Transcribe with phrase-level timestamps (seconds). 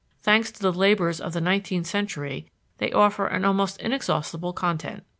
[0.23, 2.47] Thanks to the labors of the nineteenth century,
[2.79, 5.03] they offer an almost inexhaustible content.